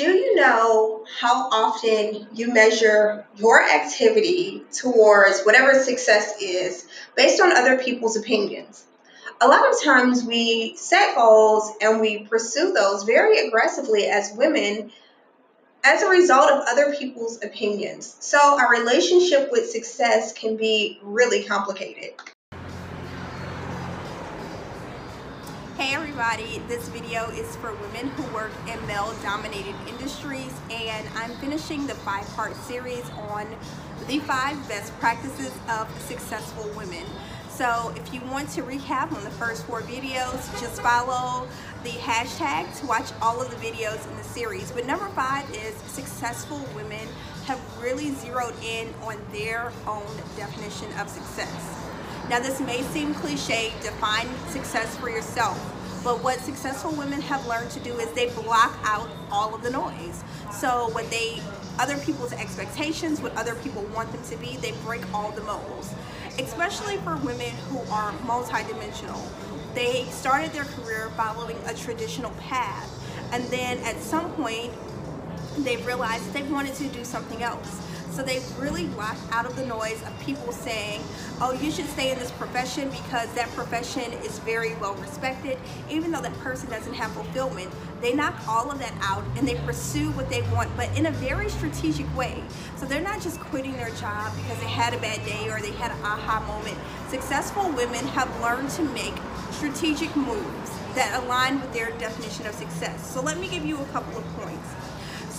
Do 0.00 0.08
you 0.12 0.34
know 0.34 1.04
how 1.20 1.50
often 1.50 2.26
you 2.32 2.54
measure 2.54 3.26
your 3.36 3.62
activity 3.62 4.62
towards 4.72 5.42
whatever 5.42 5.78
success 5.78 6.40
is 6.40 6.86
based 7.14 7.38
on 7.38 7.54
other 7.54 7.76
people's 7.76 8.16
opinions? 8.16 8.82
A 9.42 9.46
lot 9.46 9.68
of 9.68 9.82
times 9.82 10.24
we 10.24 10.74
set 10.74 11.16
goals 11.16 11.72
and 11.82 12.00
we 12.00 12.20
pursue 12.20 12.72
those 12.72 13.02
very 13.02 13.46
aggressively 13.46 14.06
as 14.06 14.32
women 14.34 14.90
as 15.84 16.00
a 16.00 16.08
result 16.08 16.50
of 16.50 16.64
other 16.66 16.94
people's 16.98 17.44
opinions. 17.44 18.16
So 18.20 18.38
our 18.58 18.70
relationship 18.70 19.52
with 19.52 19.68
success 19.68 20.32
can 20.32 20.56
be 20.56 20.98
really 21.02 21.44
complicated. 21.44 22.14
Everybody, 26.20 26.58
this 26.68 26.86
video 26.88 27.30
is 27.30 27.56
for 27.56 27.72
women 27.76 28.08
who 28.08 28.34
work 28.34 28.50
in 28.68 28.86
male 28.86 29.14
dominated 29.22 29.74
industries 29.88 30.52
and 30.70 31.08
I'm 31.16 31.30
finishing 31.36 31.86
the 31.86 31.94
five 31.94 32.28
part 32.34 32.54
series 32.56 33.08
on 33.30 33.46
the 34.06 34.18
five 34.20 34.56
best 34.68 34.92
practices 35.00 35.50
of 35.70 35.88
successful 36.02 36.68
women. 36.76 37.06
So 37.48 37.94
if 37.96 38.12
you 38.12 38.20
want 38.26 38.50
to 38.50 38.62
recap 38.62 39.12
on 39.12 39.24
the 39.24 39.30
first 39.30 39.64
four 39.64 39.80
videos, 39.80 40.60
just 40.60 40.82
follow 40.82 41.48
the 41.84 41.90
hashtag 41.90 42.78
to 42.80 42.86
watch 42.86 43.12
all 43.22 43.40
of 43.40 43.48
the 43.48 43.56
videos 43.66 44.06
in 44.10 44.16
the 44.18 44.24
series. 44.24 44.70
But 44.72 44.86
number 44.86 45.08
five 45.10 45.48
is 45.54 45.74
successful 45.90 46.58
women 46.74 47.08
have 47.46 47.58
really 47.80 48.10
zeroed 48.10 48.54
in 48.62 48.92
on 49.04 49.16
their 49.32 49.72
own 49.86 50.14
definition 50.36 50.92
of 50.98 51.08
success. 51.08 51.80
Now 52.28 52.40
this 52.40 52.60
may 52.60 52.82
seem 52.82 53.14
cliche, 53.14 53.72
define 53.80 54.28
success 54.50 54.94
for 54.98 55.08
yourself, 55.08 55.58
but 56.02 56.22
what 56.22 56.40
successful 56.40 56.92
women 56.92 57.20
have 57.20 57.46
learned 57.46 57.70
to 57.72 57.80
do 57.80 57.98
is 57.98 58.10
they 58.12 58.30
block 58.30 58.78
out 58.84 59.08
all 59.30 59.54
of 59.54 59.62
the 59.62 59.70
noise. 59.70 60.24
So 60.52 60.88
what 60.92 61.10
they, 61.10 61.40
other 61.78 61.98
people's 61.98 62.32
expectations, 62.32 63.20
what 63.20 63.36
other 63.36 63.54
people 63.56 63.82
want 63.94 64.10
them 64.12 64.22
to 64.24 64.36
be, 64.36 64.56
they 64.56 64.72
break 64.84 65.02
all 65.14 65.30
the 65.32 65.42
molds. 65.42 65.92
Especially 66.38 66.96
for 66.98 67.16
women 67.16 67.50
who 67.68 67.78
are 67.92 68.12
multidimensional. 68.24 69.20
They 69.74 70.04
started 70.06 70.52
their 70.52 70.64
career 70.64 71.10
following 71.16 71.56
a 71.66 71.74
traditional 71.74 72.30
path 72.32 72.96
and 73.32 73.44
then 73.44 73.78
at 73.78 74.00
some 74.00 74.32
point 74.32 74.72
they 75.58 75.76
realized 75.78 76.32
they 76.32 76.42
wanted 76.44 76.74
to 76.76 76.88
do 76.88 77.04
something 77.04 77.42
else. 77.42 77.80
So 78.10 78.22
they've 78.22 78.58
really 78.58 78.86
blocked 78.88 79.20
out 79.30 79.46
of 79.46 79.54
the 79.56 79.64
noise 79.64 80.02
of 80.02 80.18
people 80.20 80.52
saying, 80.52 81.00
oh, 81.40 81.52
you 81.52 81.70
should 81.70 81.86
stay 81.86 82.10
in 82.10 82.18
this 82.18 82.30
profession 82.32 82.90
because 82.90 83.32
that 83.34 83.48
profession 83.50 84.12
is 84.24 84.40
very 84.40 84.74
well 84.76 84.94
respected, 84.94 85.58
even 85.88 86.10
though 86.10 86.20
that 86.20 86.36
person 86.38 86.68
doesn't 86.68 86.94
have 86.94 87.12
fulfillment. 87.12 87.70
They 88.00 88.12
knock 88.12 88.34
all 88.48 88.70
of 88.70 88.78
that 88.80 88.94
out 89.00 89.24
and 89.36 89.46
they 89.46 89.54
pursue 89.66 90.10
what 90.12 90.28
they 90.28 90.42
want, 90.50 90.76
but 90.76 90.88
in 90.98 91.06
a 91.06 91.12
very 91.12 91.48
strategic 91.48 92.14
way. 92.16 92.42
So 92.76 92.84
they're 92.84 93.00
not 93.00 93.22
just 93.22 93.38
quitting 93.40 93.72
their 93.72 93.90
job 93.90 94.34
because 94.36 94.58
they 94.58 94.68
had 94.68 94.92
a 94.92 94.98
bad 94.98 95.24
day 95.24 95.48
or 95.48 95.60
they 95.60 95.72
had 95.72 95.92
an 95.92 96.02
aha 96.02 96.40
moment. 96.46 96.78
Successful 97.08 97.70
women 97.72 98.04
have 98.08 98.28
learned 98.40 98.70
to 98.70 98.82
make 98.82 99.14
strategic 99.52 100.14
moves 100.16 100.70
that 100.94 101.22
align 101.22 101.60
with 101.60 101.72
their 101.72 101.92
definition 101.92 102.46
of 102.46 102.54
success. 102.54 103.08
So 103.12 103.22
let 103.22 103.38
me 103.38 103.48
give 103.48 103.64
you 103.64 103.78
a 103.78 103.84
couple 103.86 104.18
of 104.18 104.24
points. 104.36 104.68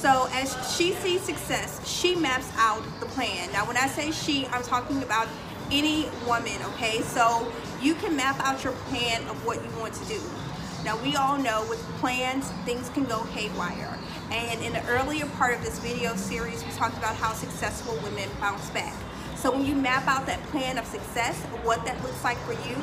So 0.01 0.27
as 0.31 0.75
she 0.75 0.93
sees 0.93 1.21
success, 1.21 1.87
she 1.87 2.15
maps 2.15 2.51
out 2.55 2.81
the 2.99 3.05
plan. 3.05 3.51
Now 3.51 3.67
when 3.67 3.77
I 3.77 3.85
say 3.85 4.09
she, 4.09 4.47
I'm 4.47 4.63
talking 4.63 5.03
about 5.03 5.27
any 5.71 6.09
woman, 6.25 6.59
okay? 6.73 7.01
So 7.01 7.47
you 7.79 7.93
can 7.93 8.15
map 8.15 8.39
out 8.39 8.63
your 8.63 8.73
plan 8.89 9.21
of 9.27 9.45
what 9.45 9.63
you 9.63 9.69
want 9.79 9.93
to 9.93 10.05
do. 10.05 10.19
Now 10.83 10.97
we 11.03 11.15
all 11.15 11.37
know 11.37 11.63
with 11.69 11.79
plans, 11.99 12.49
things 12.65 12.89
can 12.89 13.03
go 13.03 13.21
haywire. 13.25 13.95
And 14.31 14.63
in 14.63 14.73
the 14.73 14.83
earlier 14.87 15.27
part 15.37 15.53
of 15.53 15.63
this 15.63 15.77
video 15.77 16.15
series, 16.15 16.65
we 16.65 16.71
talked 16.71 16.97
about 16.97 17.15
how 17.15 17.33
successful 17.33 17.93
women 18.03 18.27
bounce 18.39 18.71
back. 18.71 18.95
So 19.35 19.51
when 19.51 19.67
you 19.67 19.75
map 19.75 20.07
out 20.07 20.25
that 20.25 20.41
plan 20.45 20.79
of 20.79 20.85
success, 20.87 21.39
what 21.63 21.85
that 21.85 22.01
looks 22.01 22.23
like 22.23 22.39
for 22.39 22.53
you, 22.53 22.75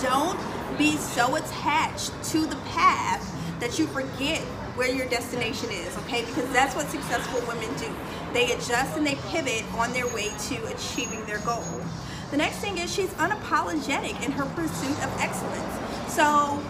don't 0.00 0.38
be 0.78 0.96
so 0.96 1.34
attached 1.34 2.12
to 2.30 2.46
the 2.46 2.56
path 2.70 3.58
that 3.58 3.80
you 3.80 3.88
forget 3.88 4.44
where 4.76 4.88
your 4.88 5.08
destination 5.08 5.70
is, 5.70 5.96
okay? 5.98 6.24
Because 6.24 6.50
that's 6.52 6.74
what 6.74 6.88
successful 6.88 7.40
women 7.46 7.72
do. 7.76 7.88
They 8.32 8.52
adjust 8.52 8.96
and 8.96 9.06
they 9.06 9.14
pivot 9.28 9.64
on 9.74 9.92
their 9.92 10.06
way 10.08 10.30
to 10.48 10.66
achieving 10.66 11.24
their 11.26 11.38
goal. 11.40 11.64
The 12.30 12.36
next 12.36 12.56
thing 12.56 12.78
is 12.78 12.92
she's 12.92 13.10
unapologetic 13.14 14.24
in 14.24 14.32
her 14.32 14.46
pursuit 14.46 14.98
of 15.04 15.14
excellence. 15.20 16.12
So 16.12 16.60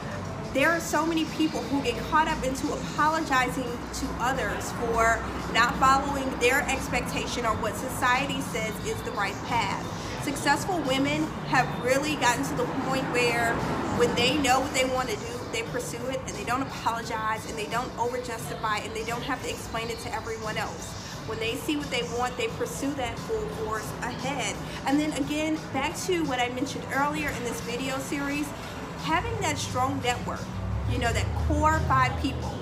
there 0.52 0.70
are 0.70 0.80
so 0.80 1.04
many 1.06 1.24
people 1.36 1.60
who 1.62 1.82
get 1.82 1.98
caught 2.10 2.28
up 2.28 2.44
into 2.44 2.72
apologizing 2.72 3.64
to 3.64 4.06
others 4.20 4.70
for 4.72 5.18
not 5.52 5.74
following 5.76 6.30
their 6.38 6.60
expectation 6.68 7.46
or 7.46 7.54
what 7.56 7.74
society 7.74 8.40
says 8.40 8.72
is 8.86 9.00
the 9.02 9.10
right 9.12 9.34
path. 9.46 9.82
Successful 10.22 10.78
women 10.82 11.24
have 11.48 11.66
really 11.82 12.16
gotten 12.16 12.44
to 12.44 12.54
the 12.54 12.64
point 12.86 13.04
where 13.12 13.54
when 13.98 14.14
they 14.14 14.36
know 14.38 14.60
what 14.60 14.72
they 14.74 14.84
want 14.84 15.08
to 15.08 15.16
do, 15.16 15.43
they 15.54 15.62
pursue 15.62 16.04
it 16.08 16.18
and 16.26 16.30
they 16.30 16.44
don't 16.44 16.62
apologize 16.62 17.48
and 17.48 17.56
they 17.56 17.66
don't 17.66 17.90
over 17.96 18.18
justify 18.18 18.78
and 18.78 18.92
they 18.92 19.04
don't 19.04 19.22
have 19.22 19.40
to 19.42 19.48
explain 19.48 19.88
it 19.88 19.98
to 20.00 20.12
everyone 20.12 20.58
else. 20.58 20.92
When 21.26 21.38
they 21.38 21.54
see 21.54 21.76
what 21.76 21.90
they 21.90 22.02
want, 22.18 22.36
they 22.36 22.48
pursue 22.48 22.92
that 22.94 23.16
full 23.20 23.46
force 23.64 23.88
ahead. 24.02 24.56
And 24.86 24.98
then 24.98 25.12
again, 25.12 25.58
back 25.72 25.96
to 26.06 26.24
what 26.24 26.40
I 26.40 26.48
mentioned 26.50 26.84
earlier 26.92 27.30
in 27.30 27.44
this 27.44 27.60
video 27.60 27.98
series, 27.98 28.48
having 29.04 29.38
that 29.40 29.56
strong 29.56 30.02
network, 30.02 30.42
you 30.90 30.98
know, 30.98 31.12
that 31.12 31.26
core 31.46 31.78
five 31.88 32.20
people. 32.20 32.52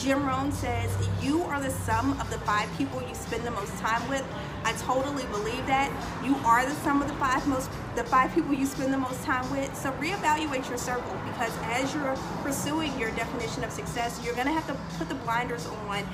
Jim 0.00 0.26
Rohn 0.26 0.50
says, 0.50 0.90
you 1.20 1.42
are 1.42 1.60
the 1.60 1.68
sum 1.70 2.18
of 2.18 2.30
the 2.30 2.38
five 2.38 2.70
people 2.78 3.02
you 3.06 3.14
spend 3.14 3.44
the 3.44 3.50
most 3.50 3.76
time 3.76 4.08
with. 4.08 4.24
I 4.64 4.72
totally 4.72 5.26
believe 5.26 5.66
that. 5.66 5.92
You 6.24 6.36
are 6.36 6.64
the 6.64 6.74
sum 6.76 7.02
of 7.02 7.08
the 7.08 7.14
five 7.14 7.46
most 7.46 7.70
the 7.96 8.04
five 8.04 8.32
people 8.34 8.54
you 8.54 8.64
spend 8.64 8.94
the 8.94 8.98
most 8.98 9.22
time 9.24 9.48
with. 9.50 9.76
So 9.76 9.92
reevaluate 9.92 10.66
your 10.70 10.78
circle 10.78 11.14
because 11.26 11.52
as 11.64 11.92
you're 11.92 12.16
pursuing 12.42 12.98
your 12.98 13.10
definition 13.10 13.62
of 13.62 13.70
success, 13.72 14.18
you're 14.24 14.34
gonna 14.34 14.52
have 14.52 14.66
to 14.68 14.76
put 14.96 15.10
the 15.10 15.16
blinders 15.16 15.66
on 15.66 16.08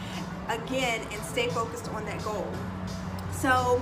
again 0.49 1.07
and 1.13 1.23
stay 1.23 1.49
focused 1.51 1.89
on 1.91 2.05
that 2.07 2.21
goal. 2.25 2.51
So 3.31 3.81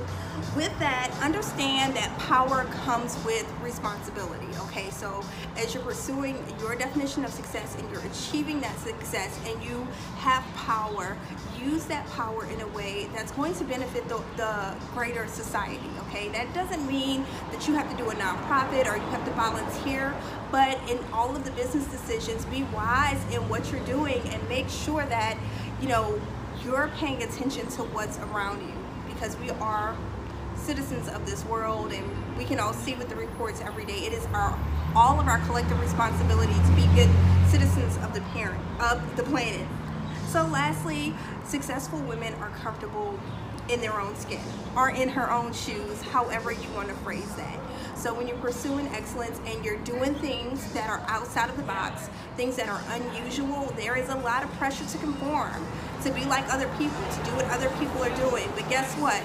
with 0.56 0.76
that, 0.78 1.10
understand 1.22 1.94
that 1.96 2.16
power 2.18 2.64
comes 2.84 3.16
with 3.24 3.50
responsibility, 3.62 4.46
okay? 4.66 4.90
So 4.90 5.24
as 5.56 5.74
you're 5.74 5.82
pursuing 5.82 6.42
your 6.60 6.74
definition 6.76 7.24
of 7.24 7.32
success 7.32 7.76
and 7.78 7.90
you're 7.90 8.04
achieving 8.04 8.60
that 8.60 8.76
success 8.78 9.38
and 9.46 9.62
you 9.62 9.86
have 10.16 10.44
power, 10.54 11.16
use 11.58 11.84
that 11.84 12.06
power 12.10 12.44
in 12.46 12.60
a 12.60 12.66
way 12.68 13.08
that's 13.14 13.32
going 13.32 13.54
to 13.54 13.64
benefit 13.64 14.08
the, 14.08 14.20
the 14.36 14.74
greater 14.92 15.26
society, 15.28 15.90
okay? 16.08 16.28
That 16.28 16.52
doesn't 16.54 16.86
mean 16.86 17.24
that 17.52 17.66
you 17.66 17.74
have 17.74 17.90
to 17.90 17.96
do 17.96 18.10
a 18.10 18.14
nonprofit 18.14 18.86
or 18.90 18.96
you 18.96 19.06
have 19.10 19.24
to 19.24 19.30
volunteer, 19.32 20.14
but 20.50 20.78
in 20.90 20.98
all 21.12 21.34
of 21.34 21.44
the 21.44 21.50
business 21.52 21.86
decisions, 21.86 22.44
be 22.46 22.64
wise 22.74 23.22
in 23.32 23.48
what 23.48 23.70
you're 23.70 23.84
doing 23.86 24.20
and 24.30 24.48
make 24.48 24.68
sure 24.68 25.04
that, 25.06 25.36
you 25.80 25.88
know, 25.88 26.20
you're 26.64 26.90
paying 26.96 27.22
attention 27.22 27.66
to 27.68 27.82
what's 27.82 28.18
around 28.18 28.60
you 28.62 28.74
because 29.12 29.36
we 29.38 29.50
are 29.50 29.96
citizens 30.64 31.08
of 31.08 31.26
this 31.26 31.44
world 31.44 31.92
and 31.92 32.38
we 32.38 32.44
can 32.44 32.58
all 32.58 32.72
see 32.72 32.94
with 32.94 33.08
the 33.08 33.14
reports 33.14 33.60
every 33.60 33.84
day. 33.84 33.98
It 33.98 34.12
is 34.12 34.24
our 34.32 34.58
all 34.96 35.20
of 35.20 35.26
our 35.26 35.38
collective 35.40 35.78
responsibility 35.80 36.54
to 36.54 36.72
be 36.74 36.86
good 36.94 37.10
citizens 37.48 37.96
of 37.98 38.14
the 38.14 38.20
parent 38.32 38.62
of 38.80 39.16
the 39.16 39.24
planet. 39.24 39.66
So 40.28 40.46
lastly, 40.46 41.14
successful 41.44 41.98
women 42.00 42.32
are 42.34 42.48
comfortable 42.50 43.18
in 43.68 43.80
their 43.80 44.00
own 44.00 44.14
skin 44.16 44.40
or 44.76 44.90
in 44.90 45.08
her 45.08 45.30
own 45.30 45.52
shoes, 45.52 46.00
however 46.02 46.52
you 46.52 46.68
want 46.74 46.88
to 46.88 46.94
phrase 46.96 47.34
that. 47.36 47.58
So 47.96 48.12
when 48.12 48.28
you're 48.28 48.38
pursuing 48.38 48.86
excellence 48.88 49.40
and 49.46 49.64
you're 49.64 49.78
doing 49.78 50.14
things 50.16 50.72
that 50.74 50.90
are 50.90 51.04
outside 51.08 51.48
of 51.48 51.56
the 51.56 51.62
box, 51.62 52.08
things 52.36 52.56
that 52.56 52.68
are 52.68 52.82
unusual, 52.90 53.72
there 53.76 53.96
is 53.96 54.08
a 54.08 54.16
lot 54.16 54.44
of 54.44 54.50
pressure 54.52 54.84
to 54.84 54.98
conform, 54.98 55.66
to 56.02 56.10
be 56.10 56.24
like 56.26 56.44
other 56.52 56.68
people, 56.76 57.00
to 57.12 57.24
do 57.24 57.30
what 57.36 57.46
other 57.46 57.70
people 57.78 58.02
are 58.02 58.14
doing. 58.16 58.48
But 58.54 58.68
guess 58.68 58.92
what? 58.96 59.22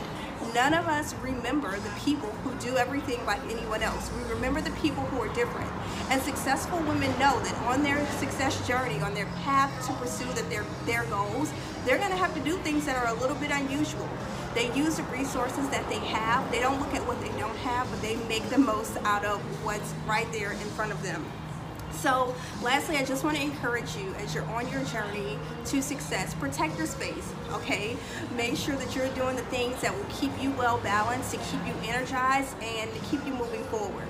None 0.53 0.73
of 0.73 0.87
us 0.87 1.13
remember 1.15 1.71
the 1.71 1.89
people 1.99 2.29
who 2.43 2.53
do 2.59 2.77
everything 2.77 3.23
like 3.25 3.41
anyone 3.49 3.81
else. 3.81 4.09
We 4.17 4.29
remember 4.33 4.61
the 4.61 4.71
people 4.71 5.03
who 5.05 5.21
are 5.21 5.33
different. 5.33 5.71
And 6.09 6.21
successful 6.21 6.79
women 6.79 7.11
know 7.19 7.39
that 7.39 7.55
on 7.67 7.83
their 7.83 8.05
success 8.13 8.65
journey, 8.67 8.99
on 9.01 9.13
their 9.13 9.27
path 9.43 9.71
to 9.87 9.93
pursue 9.93 10.31
that 10.33 10.49
their, 10.49 10.65
their 10.85 11.03
goals, 11.05 11.51
they're 11.85 11.97
going 11.97 12.11
to 12.11 12.17
have 12.17 12.33
to 12.35 12.41
do 12.41 12.57
things 12.57 12.85
that 12.85 12.95
are 12.95 13.15
a 13.15 13.19
little 13.19 13.35
bit 13.37 13.51
unusual. 13.51 14.07
They 14.55 14.73
use 14.75 14.97
the 14.97 15.03
resources 15.03 15.69
that 15.69 15.87
they 15.89 15.99
have. 15.99 16.49
They 16.51 16.59
don't 16.59 16.79
look 16.79 16.93
at 16.93 17.05
what 17.07 17.21
they 17.21 17.29
don't 17.39 17.55
have, 17.57 17.89
but 17.91 18.01
they 18.01 18.15
make 18.27 18.49
the 18.49 18.57
most 18.57 18.97
out 19.03 19.23
of 19.23 19.39
what's 19.63 19.93
right 20.07 20.31
there 20.31 20.51
in 20.51 20.57
front 20.57 20.91
of 20.91 21.01
them. 21.03 21.23
So 21.91 22.33
lastly, 22.63 22.97
I 22.97 23.03
just 23.03 23.23
want 23.23 23.37
to 23.37 23.43
encourage 23.43 23.95
you 23.95 24.13
as 24.15 24.33
you're 24.33 24.45
on 24.45 24.67
your 24.69 24.83
journey 24.85 25.37
to 25.65 25.81
success, 25.81 26.33
protect 26.35 26.77
your 26.77 26.87
space, 26.87 27.33
okay? 27.51 27.97
Make 28.35 28.55
sure 28.55 28.75
that 28.75 28.95
you're 28.95 29.09
doing 29.09 29.35
the 29.35 29.41
things 29.43 29.81
that 29.81 29.93
will 29.95 30.05
keep 30.09 30.31
you 30.41 30.51
well 30.51 30.77
balanced, 30.79 31.31
to 31.31 31.37
keep 31.37 31.65
you 31.65 31.73
energized, 31.89 32.55
and 32.61 32.93
to 32.93 32.99
keep 33.09 33.25
you 33.25 33.33
moving 33.33 33.63
forward. 33.65 34.07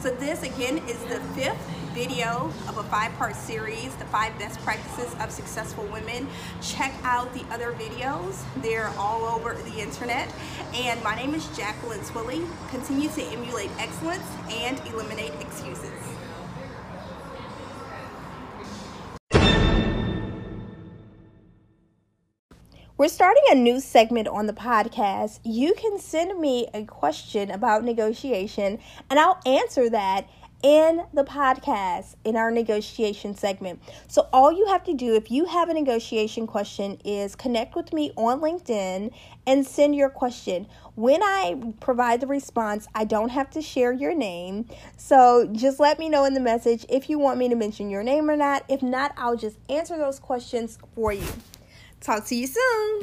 So 0.00 0.10
this 0.10 0.42
again 0.42 0.78
is 0.88 0.98
the 1.04 1.20
fifth 1.34 1.60
video 1.92 2.50
of 2.68 2.78
a 2.78 2.82
five-part 2.84 3.36
series, 3.36 3.94
the 3.96 4.04
five 4.06 4.38
best 4.38 4.58
practices 4.60 5.14
of 5.20 5.30
successful 5.30 5.84
women. 5.86 6.26
Check 6.62 6.94
out 7.02 7.32
the 7.34 7.44
other 7.50 7.72
videos. 7.72 8.42
They're 8.62 8.90
all 8.96 9.24
over 9.24 9.54
the 9.54 9.78
internet. 9.78 10.32
And 10.74 11.02
my 11.02 11.16
name 11.16 11.34
is 11.34 11.46
Jacqueline 11.56 12.00
Twillie. 12.00 12.46
Continue 12.70 13.10
to 13.10 13.22
emulate 13.24 13.70
excellence 13.78 14.24
and 14.50 14.80
eliminate 14.88 15.32
excuses. 15.40 15.90
We're 23.00 23.08
starting 23.08 23.44
a 23.50 23.54
new 23.54 23.80
segment 23.80 24.28
on 24.28 24.46
the 24.46 24.52
podcast. 24.52 25.40
You 25.42 25.72
can 25.72 25.98
send 25.98 26.38
me 26.38 26.68
a 26.74 26.84
question 26.84 27.50
about 27.50 27.82
negotiation 27.82 28.78
and 29.08 29.18
I'll 29.18 29.40
answer 29.46 29.88
that 29.88 30.28
in 30.62 31.06
the 31.14 31.24
podcast 31.24 32.16
in 32.24 32.36
our 32.36 32.50
negotiation 32.50 33.34
segment. 33.34 33.80
So 34.06 34.28
all 34.34 34.52
you 34.52 34.66
have 34.66 34.84
to 34.84 34.92
do 34.92 35.14
if 35.14 35.30
you 35.30 35.46
have 35.46 35.70
a 35.70 35.72
negotiation 35.72 36.46
question 36.46 36.98
is 37.02 37.34
connect 37.34 37.74
with 37.74 37.94
me 37.94 38.12
on 38.16 38.42
LinkedIn 38.42 39.14
and 39.46 39.66
send 39.66 39.96
your 39.96 40.10
question. 40.10 40.66
When 40.94 41.22
I 41.22 41.72
provide 41.80 42.20
the 42.20 42.26
response, 42.26 42.86
I 42.94 43.06
don't 43.06 43.30
have 43.30 43.48
to 43.52 43.62
share 43.62 43.92
your 43.92 44.14
name. 44.14 44.68
So 44.98 45.48
just 45.52 45.80
let 45.80 45.98
me 45.98 46.10
know 46.10 46.26
in 46.26 46.34
the 46.34 46.40
message 46.40 46.84
if 46.90 47.08
you 47.08 47.18
want 47.18 47.38
me 47.38 47.48
to 47.48 47.56
mention 47.56 47.88
your 47.88 48.02
name 48.02 48.28
or 48.28 48.36
not. 48.36 48.66
If 48.68 48.82
not, 48.82 49.14
I'll 49.16 49.38
just 49.38 49.56
answer 49.70 49.96
those 49.96 50.18
questions 50.18 50.76
for 50.94 51.14
you. 51.14 51.24
Talk 52.00 52.24
to 52.26 52.34
you 52.34 52.46
soon. 52.46 53.02